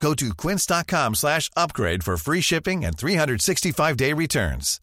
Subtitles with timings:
[0.00, 4.78] Go to quince.com slash upgrade for free shipping and 365-day returns.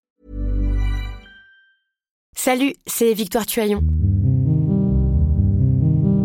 [2.35, 3.81] Salut, c'est Victoire Tuaillon.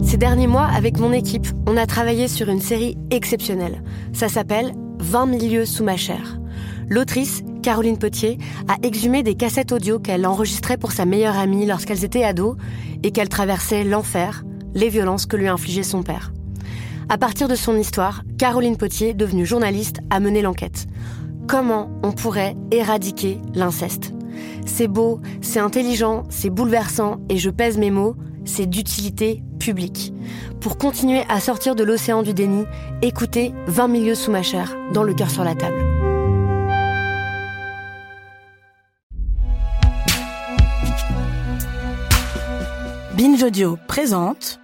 [0.03, 3.83] Ces derniers mois, avec mon équipe, on a travaillé sur une série exceptionnelle.
[4.15, 6.39] Ça s'appelle 20 milieux sous ma chair.
[6.89, 12.05] L'autrice, Caroline Potier, a exhumé des cassettes audio qu'elle enregistrait pour sa meilleure amie lorsqu'elles
[12.05, 12.57] étaient ados
[13.03, 16.33] et qu'elle traversait l'enfer, les violences que lui infligeait son père.
[17.11, 20.87] À partir de son histoire, Caroline Potier, devenue journaliste, a mené l'enquête.
[21.47, 24.13] Comment on pourrait éradiquer l'inceste?
[24.67, 30.13] C'est beau, c'est intelligent, c'est bouleversant et je pèse mes mots, c'est d'utilité publique.
[30.61, 32.67] Pour continuer à sortir de l'océan du déni,
[33.01, 35.83] écoutez 20 milieux sous ma chair, dans le cœur sur la table.
[43.17, 44.61] Binge Audio présente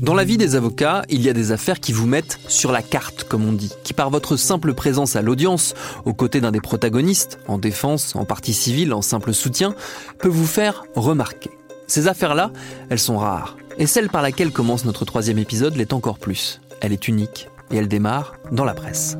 [0.00, 2.82] Dans la vie des avocats, il y a des affaires qui vous mettent sur la
[2.82, 6.60] carte, comme on dit, qui par votre simple présence à l'audience, aux côtés d'un des
[6.60, 9.74] protagonistes, en défense, en partie civile, en simple soutien,
[10.18, 11.50] peut vous faire remarquer.
[11.88, 12.52] Ces affaires-là,
[12.90, 13.56] elles sont rares.
[13.78, 16.60] Et celle par laquelle commence notre troisième épisode l'est encore plus.
[16.80, 19.16] Elle est unique et elle démarre dans la presse.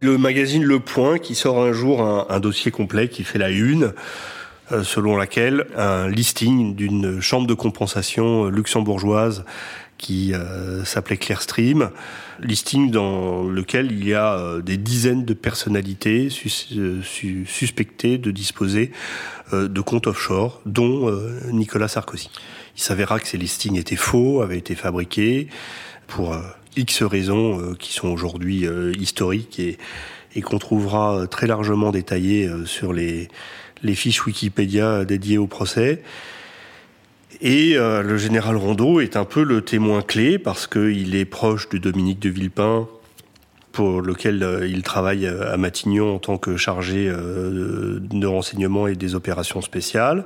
[0.00, 3.94] Le magazine Le Point qui sort un jour un, dossier complet qui fait la une,
[4.70, 9.44] euh, selon laquelle un listing d'une chambre de compensation euh, luxembourgeoise
[9.96, 11.90] qui euh, s'appelait Clearstream,
[12.38, 16.48] listing dans lequel il y a des dizaines de personnalités sus
[17.02, 18.92] su suspectées de disposer
[19.52, 21.10] de comptes offshore, dont
[21.50, 22.30] Nicolas Sarkozy.
[22.76, 25.48] Il s'avéra que ces listings étaient faux, avaient été fabriqués
[26.06, 26.38] pour
[26.76, 29.78] X raisons euh, qui sont aujourd'hui euh, historiques et,
[30.42, 33.28] qu'on trouvera très largement détaillées euh, sur les,
[33.94, 36.00] fiches Wikipédia dédiées au procès.
[37.40, 41.68] Et euh, le général Rondeau est un peu le témoin clé parce qu'il est proche
[41.68, 42.88] de Dominique de Villepin,
[43.70, 48.96] pour lequel euh, il travaille à Matignon en tant que chargé euh, de renseignement et
[48.96, 50.24] des opérations spéciales.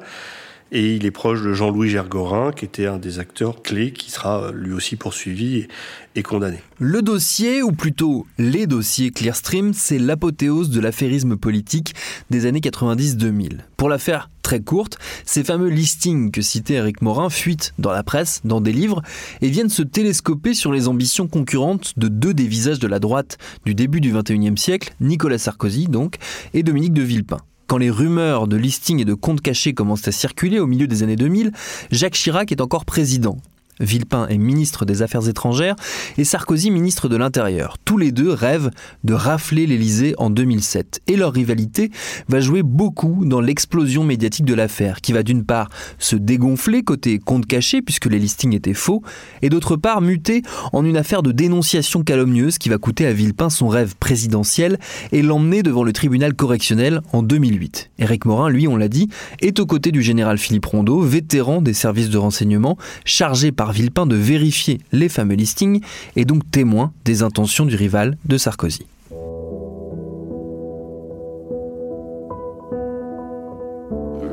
[0.75, 4.45] Et il est proche de Jean-Louis Gergorin, qui était un des acteurs clés, qui sera
[4.45, 5.67] euh, lui aussi poursuivi
[6.15, 6.61] et, condamné.
[6.79, 11.95] Le dossier, ou plutôt les dossiers Clearstream, c'est l'apothéose de l'affairisme politique
[12.31, 13.59] des années 90-2000.
[13.77, 14.97] Pour la faire très courte,
[15.27, 19.03] ces fameux listings que citait Eric Morin fuitent dans la presse, dans des livres,
[19.43, 23.37] et viennent se télescoper sur les ambitions concurrentes de deux des visages de la droite
[23.67, 26.17] du début du XXIe siècle, Nicolas Sarkozy donc,
[26.55, 27.41] et Dominique de Villepin.
[27.67, 31.03] Quand les rumeurs de listings et de comptes cachés commencent à circuler au milieu des
[31.03, 31.53] années 2000,
[31.91, 33.39] Jacques Chirac est encore président.
[33.83, 35.77] Villepin est ministre des Affaires étrangères
[36.17, 37.77] et Sarkozy ministre de l'Intérieur.
[37.85, 38.71] Tous les deux rêvent
[39.05, 41.03] de rafler l'Élysée en 2007.
[41.09, 41.91] Et leur rivalité
[42.29, 47.19] va jouer beaucoup dans l'explosion médiatique de l'affaire, qui va d'une part se dégonfler côté
[47.19, 49.03] compte caché, puisque les listings étaient faux,
[49.43, 53.51] et d'autre part muter en une affaire de dénonciation calomnieuse qui va coûter à Villepin
[53.51, 54.79] son rêve présidentiel
[55.11, 57.91] et l'emmener devant le tribunal correctionnel en 2008.
[57.99, 59.09] Éric Morin, lui, on l'a dit,
[59.41, 64.07] est aux côtés du général Philippe Rondeau, vétéran des services de renseignement, chargé par Villepin
[64.07, 65.81] de vérifier les fameux listings
[66.17, 68.87] et donc témoin des intentions du rival de Sarkozy.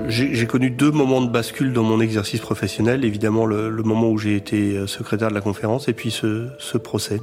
[0.09, 3.05] J'ai connu deux moments de bascule dans mon exercice professionnel.
[3.05, 6.79] Évidemment, le, moment où j'ai été euh, secrétaire de la conférence et puis ce, ce
[6.79, 7.21] procès.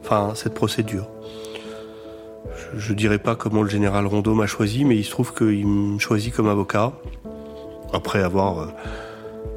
[0.00, 1.06] Enfin, cette procédure.
[2.76, 5.66] Je ne dirais pas comment le général Rondeau m'a choisi, mais il se trouve qu'il
[5.66, 6.92] me choisit comme avocat.
[7.92, 8.66] Après avoir euh,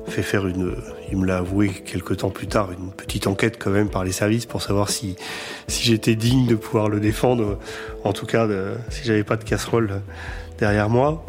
[0.10, 0.76] fait faire une,
[1.12, 4.12] il me l'a avoué quelques temps plus tard, une petite enquête quand même par les
[4.12, 5.16] services pour savoir si,
[5.68, 7.60] si j'étais digne de pouvoir le défendre.
[8.04, 8.48] En tout cas,
[8.90, 10.02] si j'avais pas de casserole
[10.60, 11.26] derrière moi.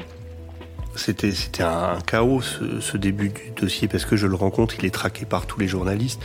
[0.97, 4.85] C'était, c'était un, chaos ce, ce début du dossier parce que je le rencontre, il
[4.85, 6.21] est traqué par tous les journalistes.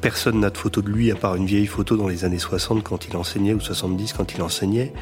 [0.00, 2.84] Personne n'a de photo de lui à part une vieille photo dans les années 60
[2.84, 4.92] quand il enseignait ou 70 quand il enseignait.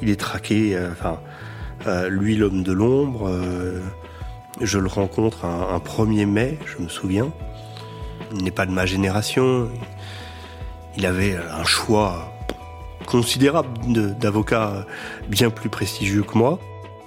[0.00, 1.20] Il est traqué, euh, enfin,
[1.86, 3.28] euh, lui l'homme de l'ombre.
[3.28, 3.80] Euh,
[4.60, 7.32] je le rencontre un, un 1er mai, je me souviens.
[8.34, 9.68] Il n'est pas de ma génération.
[10.96, 12.32] Il avait un choix
[13.06, 13.68] considérable
[14.18, 14.86] d'avocats
[15.28, 16.58] bien plus prestigieux que moi.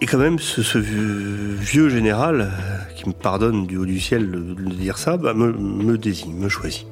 [0.02, 4.54] Et quand même, ce, vieux, général, euh, qui me pardonne du haut du ciel de,
[4.70, 6.86] dire ça, bah, me, désigne, me choisit.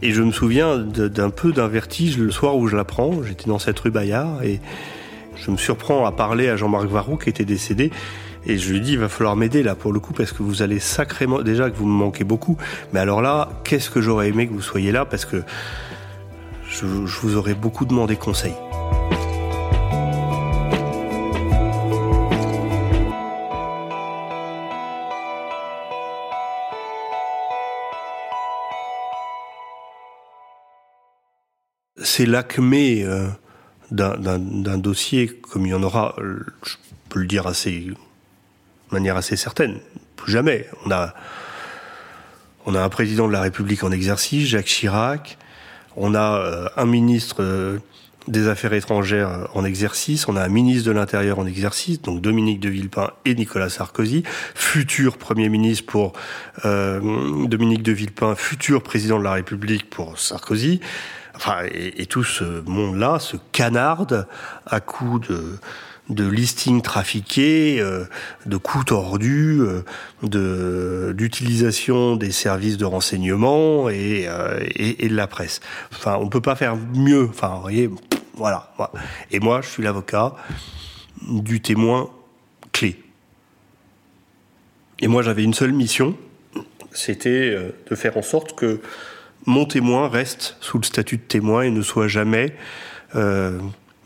[0.00, 3.22] Et je me souviens d'un peu d'un vertige le soir où je l'apprends.
[3.22, 4.60] J'étais dans cette rue Bayard et
[5.44, 7.90] je me surprends à parler à Jean-Marc Varou qui était décédé.
[8.46, 10.62] Et je lui dis, il va falloir m'aider là pour le coup parce que vous
[10.62, 12.56] allez sacrément, déjà que vous me manquez beaucoup.
[12.92, 15.42] Mais alors là, qu'est-ce que j'aurais aimé que vous soyez là parce que
[16.70, 18.54] je, vous aurais beaucoup demandé conseil.
[32.00, 33.04] c'est l'acmé
[33.90, 36.74] d'un dossier comme il y en aura, je
[37.08, 37.94] peux le dire assez, de
[38.92, 39.78] manière assez certaine,
[40.16, 40.66] plus jamais.
[40.84, 41.14] On a,
[42.66, 45.38] on a un président de la République en exercice, Jacques Chirac.
[45.96, 47.78] On a euh, un ministre euh,
[48.28, 50.28] des Affaires étrangères en exercice.
[50.28, 54.22] On a un ministre de l'Intérieur en exercice, donc Dominique de Villepin et Nicolas Sarkozy,
[54.54, 56.12] futur Premier ministre pour
[56.62, 60.80] Dominique de Villepin, futur président de la République pour Sarkozy
[61.72, 64.26] et, tout ce monde-là se canarde
[64.66, 65.58] à coups de,
[66.08, 68.04] de listings trafiqués, euh,
[68.46, 69.82] de coûts tordus, euh,
[70.22, 75.60] de d'utilisation des services de renseignement et, euh, et, de la presse.
[75.92, 77.28] Enfin, on peut pas faire mieux.
[77.28, 77.90] Enfin, voyez,
[78.34, 78.72] voilà.
[79.30, 80.34] Et moi, je suis l'avocat
[81.28, 82.10] du témoin
[82.72, 83.02] clé.
[85.00, 86.16] Et moi, j'avais une seule mission,
[86.92, 87.56] c'était
[87.88, 88.80] de faire en sorte que
[89.46, 92.54] mon témoin reste sous le statut de témoin et ne soit jamais
[93.16, 93.58] euh,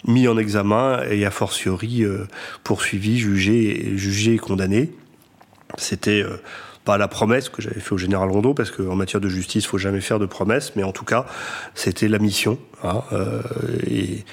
[0.07, 2.27] mis en examen et a fortiori euh,
[2.65, 4.93] poursuivi, jugé, jugé et condamné.
[5.79, 6.41] C'était euh,
[6.85, 9.69] pas la promesse que j'avais fait au général Rondeau, parce qu'en matière de justice, il
[9.69, 11.27] faut jamais faire de promesses, mais en tout cas,
[11.75, 12.59] c'était la mission.
[12.83, 13.03] Hein,
[13.87, 14.25] et,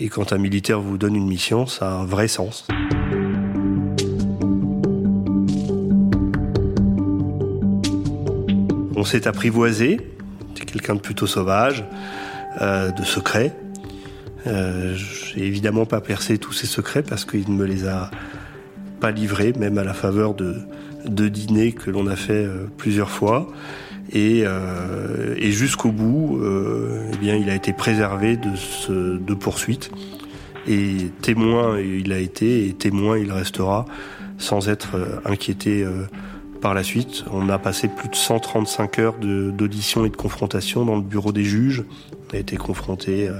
[0.00, 2.66] et quand un militaire vous donne une mission, ça a un vrai sens.
[8.96, 9.98] On s'est apprivoisé,
[10.60, 11.84] quelqu'un de plutôt sauvage,
[12.60, 13.56] euh, de secret.
[14.46, 18.10] Euh, j'ai évidemment pas percé tous ces secrets parce qu'il ne me les a
[19.00, 20.56] pas livrés, même à la faveur de,
[21.06, 23.48] de dîners que l'on a fait euh, plusieurs fois.
[24.12, 24.44] Et,
[25.38, 26.38] et jusqu'au bout,
[27.12, 29.90] eh bien, il a été préservé de, ce, de poursuite.
[30.68, 33.86] Et témoin, il a été, et témoin, il restera,
[34.38, 35.84] sans être inquiété
[36.64, 37.26] par la suite.
[37.30, 41.44] On a passé plus de 135 heures d'audition et de confrontation dans le bureau des
[41.44, 41.84] juges.
[42.30, 43.34] On a été confronté euh,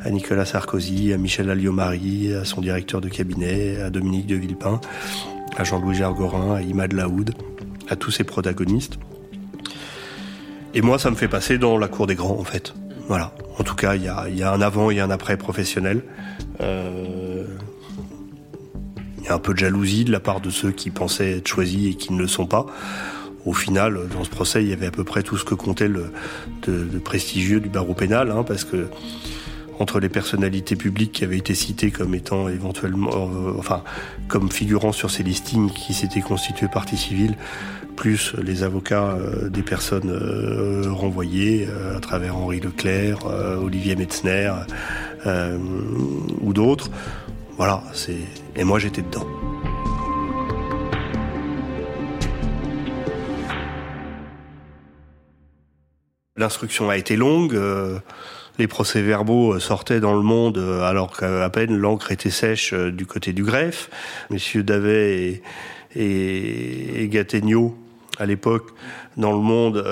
[0.00, 4.80] à Nicolas Sarkozy, à Michel Alliot-Marie, à son directeur de cabinet, à Dominique de Villepin,
[5.58, 7.34] à Jean-Louis Gergorin, à Imad Laoud,
[7.90, 8.98] à tous ces protagonistes.
[10.72, 12.72] Et moi, ça me fait passer dans la cour des grands, en fait.
[13.08, 13.34] Voilà.
[13.58, 16.02] En tout cas, il y a, un avant et un après professionnel.
[16.62, 17.27] Euh,
[19.30, 22.12] un peu de jalousie de la part de ceux qui pensaient être choisis et qui
[22.12, 22.66] ne le sont pas.
[23.44, 25.88] Au final, dans ce procès, il y avait à peu près tout ce que comptait
[25.88, 26.10] le
[26.66, 28.88] de, prestigieux du barreau pénal, hein, parce que
[29.78, 33.82] entre les personnalités publiques qui avaient été citées comme étant éventuellement, euh, enfin,
[34.26, 37.36] comme figurant sur ces listings qui s'étaient constitués partie civile,
[37.94, 43.24] plus les avocats euh, des personnes euh, renvoyées à travers Henri Leclerc,
[43.62, 44.52] Olivier Metzner
[45.26, 46.90] ou d'autres.
[47.56, 48.18] Voilà, c'est
[48.58, 49.26] et moi j'étais dedans.
[56.36, 57.54] L'instruction a été longue.
[57.54, 57.98] Euh,
[58.58, 63.06] les procès-verbaux sortaient dans le monde euh, alors qu'à peine l'encre était sèche euh, du
[63.06, 63.90] côté du greffe.
[64.30, 65.42] Messieurs Davet
[65.96, 67.10] et, et,
[68.20, 68.70] à l'époque,
[69.16, 69.84] dans le monde,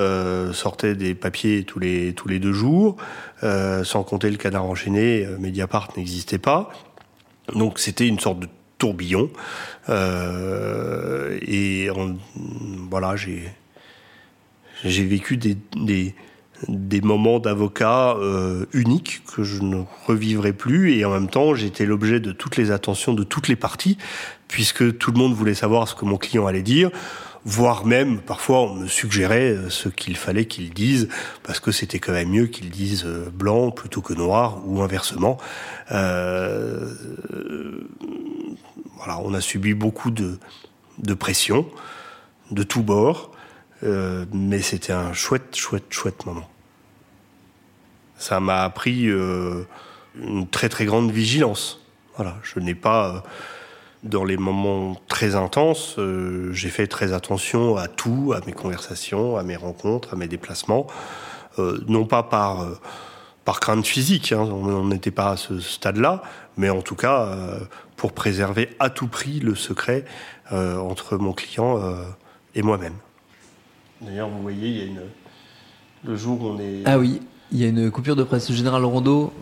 [0.52, 2.96] sortaient des papiers tous les, tous les deux jours.
[3.40, 6.72] sans compter le canard enchaîné, Mediapart n'existait pas.
[7.54, 8.48] Donc c'était une sorte de
[8.78, 9.30] tourbillon.
[9.88, 11.88] Euh, et
[12.90, 13.44] voilà, j'ai
[14.84, 20.94] j'ai vécu des moments d'avocat euh, uniques que je ne revivrai plus.
[20.94, 23.96] Et en même temps, j'étais l'objet de toutes les attentions de toutes les parties,
[24.48, 26.90] puisque tout le monde voulait savoir ce que mon client allait dire
[27.46, 31.08] voire même parfois on me suggérait euh, ce qu'il fallait qu'il dise
[31.44, 35.38] parce que c'était quand même mieux qu'il dise euh, blanc plutôt que noir ou inversement.
[35.92, 36.92] Euh,
[38.96, 40.38] voilà, on a subi beaucoup de,
[40.98, 41.66] de pression
[42.50, 43.30] de tous bords,
[43.84, 46.48] euh, mais c'était un chouette, chouette, chouette moment.
[48.18, 49.64] Ça m'a appris euh,
[50.20, 51.80] une très très grande vigilance.
[52.16, 53.22] Voilà, je n'ai pas
[54.08, 59.36] dans les moments très intenses, euh, j'ai fait très attention à tout, à mes conversations,
[59.36, 60.86] à mes rencontres, à mes déplacements,
[61.58, 62.74] euh, non pas par euh,
[63.46, 64.40] par crainte physique, hein.
[64.40, 66.22] on n'était pas à ce stade-là,
[66.56, 67.60] mais en tout cas euh,
[67.96, 70.04] pour préserver à tout prix le secret
[70.52, 72.02] euh, entre mon client euh,
[72.56, 72.94] et moi-même.
[74.00, 75.00] D'ailleurs, vous voyez, il y a une...
[76.04, 76.82] le jour où on est...
[76.86, 77.22] Ah oui,
[77.52, 78.50] il y a une coupure de presse.
[78.50, 79.32] Le général Rondeau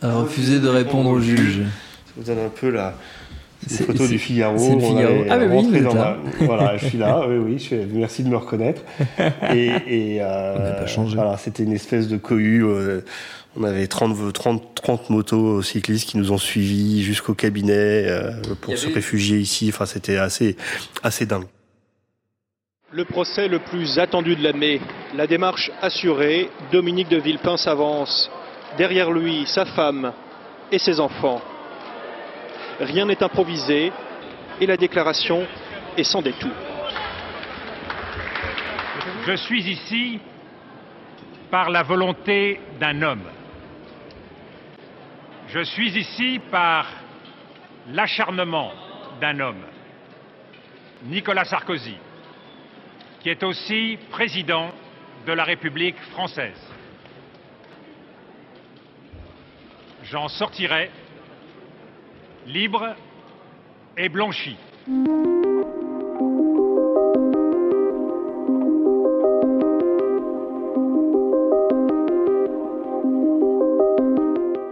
[0.00, 1.60] a refusé de répondre au juge.
[2.16, 2.94] Vous donne un peu la,
[3.68, 4.58] photo du Figaro.
[4.58, 5.24] C'est le Figaro.
[5.28, 5.82] Ah mais oui,
[6.40, 7.26] voilà, je suis là.
[7.28, 7.58] Oui, oui.
[7.58, 7.76] Je...
[7.76, 8.82] Merci de me reconnaître.
[9.54, 11.16] Et, et euh, pas changé.
[11.16, 12.64] Voilà, c'était une espèce de cohue.
[12.64, 13.00] Euh,
[13.58, 18.30] on avait 30, 30, 30 motos cyclistes qui nous ont suivis jusqu'au cabinet euh,
[18.60, 19.70] pour se réfugier ici.
[19.72, 20.56] Enfin, c'était assez,
[21.02, 21.46] assez dingue.
[22.92, 24.80] Le procès le plus attendu de l'année,
[25.14, 28.30] la démarche assurée, Dominique de Villepin s'avance.
[28.78, 30.12] Derrière lui, sa femme
[30.70, 31.40] et ses enfants.
[32.80, 33.92] Rien n'est improvisé
[34.60, 35.46] et la déclaration
[35.96, 36.52] est sans détour.
[39.26, 40.20] Je suis ici
[41.50, 43.24] par la volonté d'un homme.
[45.48, 46.86] Je suis ici par
[47.88, 48.72] l'acharnement
[49.20, 49.64] d'un homme,
[51.04, 51.96] Nicolas Sarkozy,
[53.20, 54.70] qui est aussi président
[55.26, 56.60] de la République française.
[60.04, 60.90] J'en sortirai
[62.46, 62.94] libre
[63.96, 64.56] et blanchi.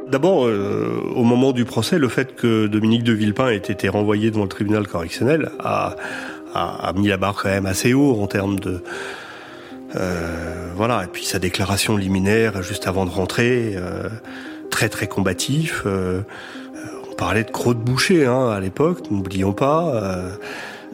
[0.08, 4.30] D'abord, euh, au moment du procès, le fait que Dominique de Villepin ait été renvoyé
[4.30, 5.96] devant le tribunal correctionnel a,
[6.94, 8.84] mis la barre quand même assez haut en termes de...
[9.96, 14.08] Euh, voilà, et puis sa déclaration liminaire juste avant de rentrer, euh,
[14.70, 15.84] très très combatif.
[17.14, 19.94] On parlait de crotte boucher hein, à l'époque, n'oublions pas.
[19.94, 20.30] Euh,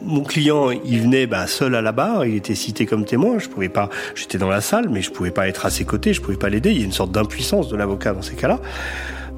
[0.03, 3.39] mon client, il venait bah, seul à la barre, il était cité comme témoin.
[3.39, 6.13] Je pouvais pas, j'étais dans la salle, mais je pouvais pas être à ses côtés,
[6.13, 6.69] je pouvais pas l'aider.
[6.73, 8.59] Il y a une sorte d'impuissance de l'avocat dans ces cas-là.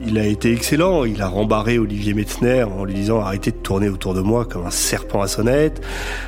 [0.02, 1.06] Il a été excellent.
[1.06, 4.66] Il a rembarré Olivier Metzner en lui disant arrêtez de tourner autour de moi comme
[4.66, 5.82] un serpent à sonnette.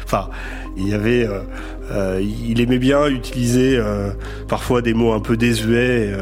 [0.03, 0.29] Enfin,
[0.77, 1.39] il y avait, euh,
[1.91, 4.11] euh, il aimait bien utiliser euh,
[4.47, 6.13] parfois des mots un peu désuets.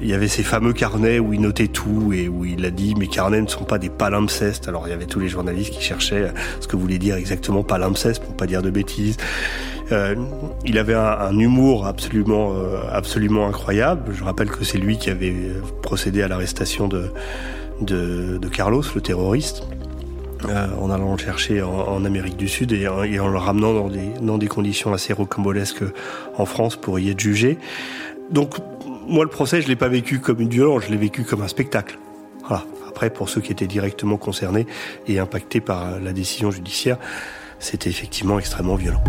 [0.00, 2.94] Il y avait ces fameux carnets où il notait tout et où il a dit
[2.94, 4.68] mes carnets ne sont pas des palimpsestes.
[4.68, 8.22] Alors il y avait tous les journalistes qui cherchaient ce que voulait dire exactement palimpseste
[8.22, 9.16] pour pas dire de bêtises.
[9.92, 10.14] Euh,
[10.64, 14.12] il avait un, humour absolument, euh, absolument incroyable.
[14.12, 15.34] Je rappelle que c'est lui qui avait
[15.82, 17.10] procédé à l'arrestation de,
[18.52, 19.62] Carlos, le terroriste.
[20.48, 23.90] Euh, en allant le chercher en, Amérique du Sud et, en- le ramenant
[24.22, 25.84] dans des, conditions assez rocambolesques
[26.38, 27.58] en France pour y être jugé.
[28.30, 28.54] Donc,
[29.06, 31.48] moi, le procès, je l'ai pas vécu comme une violence, je l'ai vécu comme un
[31.48, 31.98] spectacle.
[32.88, 34.66] Après, pour ceux qui étaient directement concernés
[35.06, 36.96] et impactés par la décision judiciaire,
[37.58, 39.04] c'était effectivement extrêmement violent.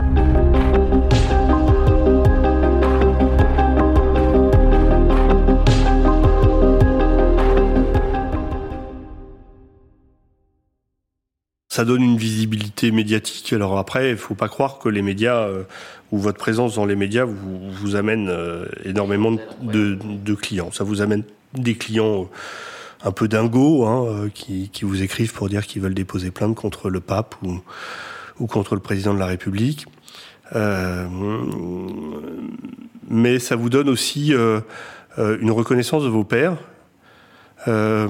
[11.72, 13.54] Ça donne une visibilité médiatique.
[13.54, 15.64] Alors après, il faut pas croire que les médias euh,
[16.12, 20.70] ou votre présence dans les médias vous, vous amène euh, énormément de, de clients.
[20.74, 21.24] Ça vous amène
[21.54, 25.94] des clients euh, un peu dingos hein, qui, qui vous écrivent pour dire qu'ils veulent
[25.94, 27.62] déposer plainte contre le pape ou,
[28.42, 29.86] ou contre le président de la République.
[30.54, 31.08] Euh,
[33.10, 34.34] mais ça vous donne aussi
[35.18, 36.58] une reconnaissance de vos pairs,
[37.70, 38.08] euh,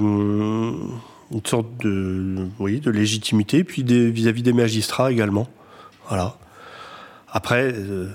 [1.32, 5.48] une sorte de, oui, de légitimité, puis vis-à-vis des magistrats également.
[6.08, 6.36] Voilà.
[7.30, 8.08] Après, euh,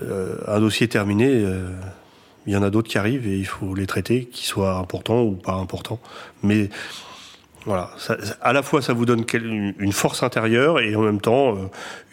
[0.00, 1.70] euh, un dossier terminé, euh,
[2.46, 5.22] il y en a d'autres qui arrivent et il faut les traiter, qu'ils soient importants
[5.22, 6.00] ou pas importants.
[6.42, 6.70] Mais
[7.66, 7.90] voilà,
[8.40, 11.56] à la fois ça vous donne une force intérieure et en même temps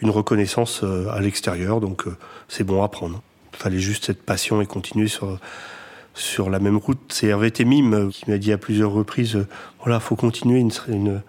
[0.00, 2.04] une reconnaissance à l'extérieur, donc
[2.46, 3.20] c'est bon à prendre.
[3.52, 5.40] Fallait juste cette passion et continuer sur,
[6.14, 7.00] sur la même route.
[7.08, 9.46] C'est Hervé Temim euh, qui m'a dit à plusieurs reprises, euh,
[9.82, 11.22] voilà, faut continuer une,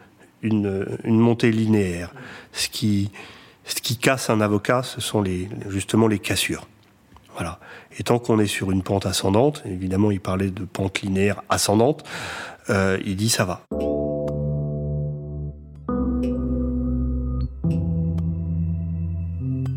[1.05, 2.13] montée linéaire.
[2.51, 3.11] Ce qui,
[3.99, 5.23] casse un avocat, ce sont
[5.69, 6.67] justement les cassures.
[7.97, 12.03] Et tant qu'on est sur une pente ascendante, évidemment, il parlait de pente linéaire ascendante,
[12.69, 13.61] euh, il dit ça va.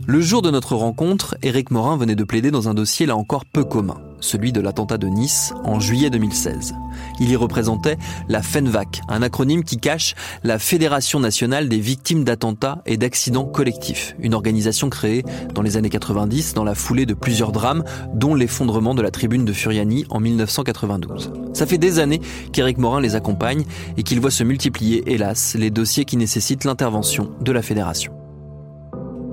[0.07, 3.45] Le jour de notre rencontre, Éric Morin venait de plaider dans un dossier là encore
[3.47, 6.75] peu commun, celui de l'attentat de Nice en juillet 2016.
[7.21, 12.83] Il y représentait la FENVAC, un acronyme qui cache la Fédération nationale des victimes d'attentats
[12.87, 17.53] et d'accidents collectifs, une organisation créée dans les années 90 dans la foulée de plusieurs
[17.53, 21.33] drames, dont l'effondrement de la tribune de Furiani en 1992.
[21.53, 22.21] Ça fait des années
[22.53, 23.65] qu'Éric Morin les accompagne
[23.97, 28.13] et qu'il voit se multiplier, hélas, les dossiers qui nécessitent l'intervention de la fédération.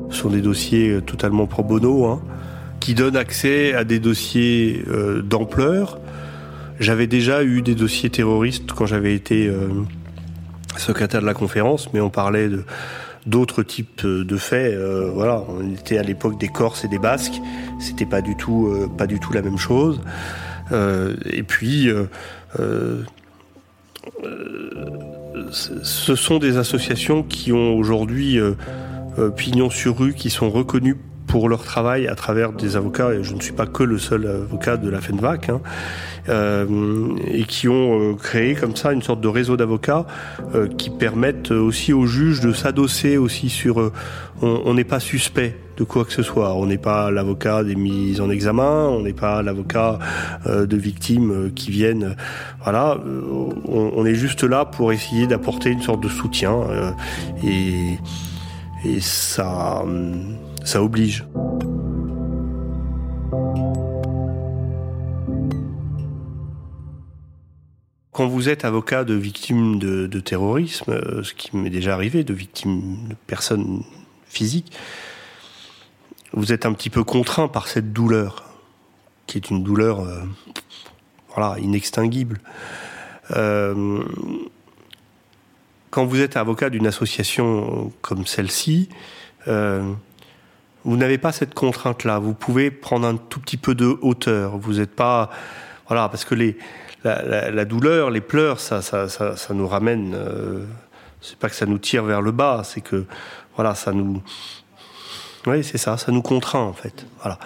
[0.10, 2.22] Ce sont des dossiers euh, totalement pro bono, hein,
[2.82, 6.00] qui donne accès à des dossiers euh, d'ampleur.
[6.82, 9.70] J'avais déjà eu des dossiers terroristes quand j'avais été euh,
[10.78, 12.66] secrétaire de la conférence, mais on parlait de
[13.28, 14.74] d'autres types de faits.
[14.74, 17.40] Euh, voilà, on était à l'époque des Corses et des Basques.
[17.80, 20.02] C'était pas du tout, pas du tout la même chose.
[20.72, 21.88] et puis,
[25.52, 28.40] ce sont des associations qui ont aujourd'hui
[29.38, 30.98] pignon sur rue, qui sont reconnues
[31.32, 34.28] pour leur travail à travers des avocats, et je ne suis pas que le seul
[34.28, 35.62] avocat de la FENVAC, hein,
[36.28, 36.68] euh,
[37.26, 40.06] et qui ont euh, créé comme ça une sorte de réseau d'avocats
[40.56, 43.94] euh, qui permettent aussi aux juges de s'adosser aussi sur...
[44.42, 46.54] on n'est pas suspect de quoi que ce soit.
[46.54, 50.00] On n'est pas l'avocat des mises en examen, on n'est pas l'avocat
[50.46, 52.18] de victimes qui viennent.
[52.62, 56.56] Voilà, on, on, est juste là pour essayer d'apporter une sorte de soutien
[57.42, 57.98] et,
[58.84, 59.86] et ça
[60.64, 61.26] ça oblige.
[68.12, 72.34] Quand vous êtes avocat de victimes de, terrorisme, euh, ce qui m'est déjà arrivé, de
[72.34, 73.84] victimes de personnes
[74.28, 74.72] physiques,
[76.34, 78.44] vous êtes un petit peu contraint par cette douleur,
[79.28, 82.42] qui est une douleur euh, inextinguible.
[83.32, 84.04] Euh,
[85.90, 88.90] quand vous êtes avocat d'une association comme celle-ci,
[90.84, 92.20] vous n'avez pas cette contrainte-là.
[92.20, 94.58] Vous pouvez prendre un tout petit peu de hauteur.
[94.58, 95.30] Vous n'êtes pas,
[95.88, 96.36] voilà, parce que
[97.04, 98.82] la, douleur, les pleurs, ça,
[99.52, 100.14] nous ramène.
[100.16, 100.66] Euh,
[101.22, 103.06] c'est pas que ça nous tire vers le bas, c'est que,
[103.56, 104.24] voilà, ça nous,
[105.48, 107.06] oui, c'est ça, ça nous contraint en fait.
[107.22, 107.40] Voilà,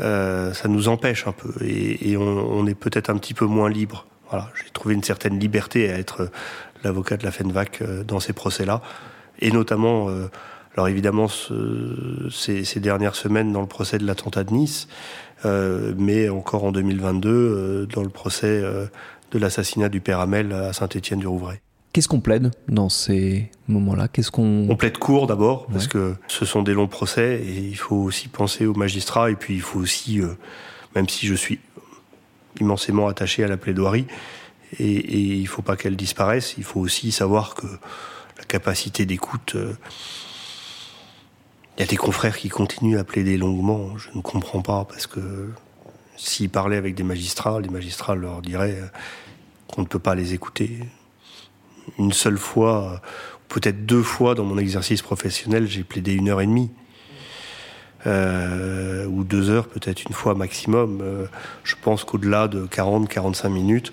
[0.00, 4.06] euh, ça nous empêche un peu et, on, est peut-être un petit peu moins libre.
[4.30, 6.30] Voilà, j'ai trouvé une certaine liberté à être
[6.82, 8.80] l'avocat de la FENVAC euh, dans ces procès-là,
[9.40, 10.28] et notamment euh,
[10.80, 11.26] alors évidemment,
[12.30, 14.88] ces, ces, dernières semaines dans le procès de l'attentat de Nice,
[15.44, 18.86] euh, mais encore en 2022 euh, dans le procès euh,
[19.30, 21.60] de l'assassinat du père Hamel à Saint-Étienne-du-Rouvray.
[21.92, 24.08] Qu'est-ce qu'on plaide dans ces moments-là?
[24.08, 27.76] Qu'est-ce qu'on on plaide court d'abord parce que ce sont des longs procès et il
[27.76, 30.22] faut aussi penser aux magistrats et puis il faut aussi,
[30.94, 31.60] même si je suis
[32.58, 34.06] immensément attaché à la plaidoirie
[34.78, 37.66] et, et il faut pas qu'elle disparaisse, il faut aussi savoir que
[38.38, 39.56] la capacité d'écoute
[41.80, 43.96] il y a des confrères qui continuent à plaider longuement.
[43.96, 45.48] Je ne comprends pas parce que
[46.18, 48.76] s'ils parlaient avec des magistrats, les magistrats leur diraient
[49.66, 50.80] qu'on ne peut pas les écouter.
[51.98, 53.00] Une seule fois,
[53.48, 56.70] peut-être deux fois dans mon exercice professionnel, j'ai plaidé une heure et demie.
[58.06, 61.00] Euh, ou deux heures, peut-être une fois maximum.
[61.00, 61.28] Euh,
[61.64, 63.90] je pense qu'au-delà de 40-45 minutes,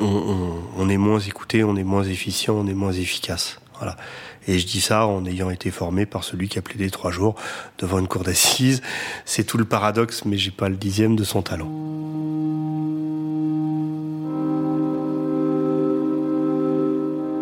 [0.00, 3.60] on, on, est moins écouté, on est moins efficient, on est moins efficace.
[3.78, 3.96] Voilà.
[4.46, 7.34] Et je dis ça en ayant été formé par celui qui a plaidé trois jours
[7.78, 8.82] devant une cour d'assises.
[9.24, 11.70] C'est tout le paradoxe, mais j'ai pas le dixième de son talent.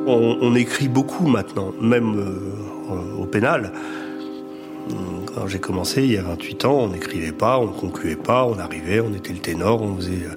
[0.05, 3.73] On, écrit beaucoup maintenant, même euh, au pénal.
[5.47, 9.01] J'ai commencé il y a 28 ans, on n'écrivait pas, on concluait pas, on arrivait,
[9.01, 10.35] on était le ténor, on faisait euh,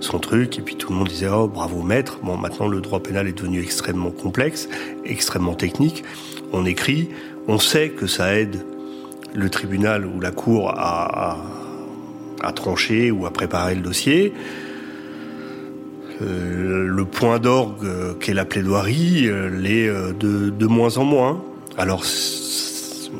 [0.00, 2.18] son truc, et puis tout le monde disait oh bravo maître.
[2.22, 4.68] Bon, maintenant le droit pénal est devenu extrêmement complexe,
[5.04, 6.04] extrêmement technique.
[6.52, 7.08] On écrit,
[7.48, 8.64] on sait que ça aide
[9.34, 11.36] le tribunal ou la cour à,
[12.54, 14.32] trancher ou à préparer le dossier.
[16.22, 21.42] Euh, le point d'orgue qu'est la plaidoirie euh, l'est euh, de, de moins en moins.
[21.76, 22.04] Alors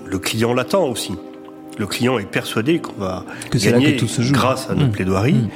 [0.07, 1.13] le client l'attend aussi.
[1.79, 4.33] Le client est persuadé qu'on va que gagner tout se joue.
[4.33, 4.93] grâce à notre mmh.
[4.93, 5.33] plaidoirie.
[5.33, 5.49] Mmh.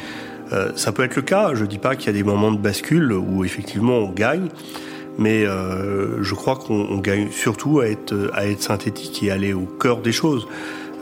[0.53, 1.55] Euh, ça peut être le cas.
[1.55, 4.49] Je dis pas qu'il y a des moments de bascule où effectivement on gagne,
[5.19, 9.67] mais euh, je crois qu'on gagne surtout à être, à être synthétique et aller au
[9.67, 10.49] cœur des choses.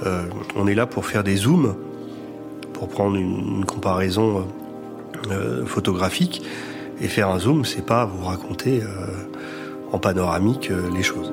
[0.04, 0.24] Euh,
[0.56, 1.74] on est là pour faire des zooms,
[2.72, 4.46] pour prendre une, une comparaison
[5.64, 6.42] photographique,
[7.00, 8.80] et faire un zoom, c'est pas vous raconter
[9.90, 11.32] en panoramique les choses.